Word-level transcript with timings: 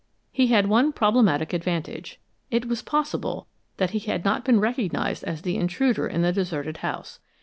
He 0.31 0.47
had 0.47 0.65
one 0.65 0.93
problematic 0.93 1.53
advantage 1.53 2.19
it 2.49 2.65
was 2.67 2.81
possible 2.81 3.45
that 3.77 3.91
he 3.91 3.99
had 3.99 4.25
not 4.25 4.43
been 4.43 4.59
recognized 4.59 5.23
as 5.25 5.43
the 5.43 5.57
intruder 5.57 6.07
in 6.07 6.23
the 6.23 6.33
deserted 6.33 6.77
house. 6.77 7.19